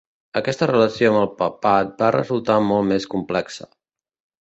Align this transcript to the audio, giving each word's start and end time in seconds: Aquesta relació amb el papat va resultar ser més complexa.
Aquesta 0.39 0.67
relació 0.71 1.11
amb 1.11 1.19
el 1.19 1.29
papat 1.43 1.93
va 2.01 2.09
resultar 2.17 2.59
ser 2.67 2.83
més 2.91 3.11
complexa. 3.17 3.73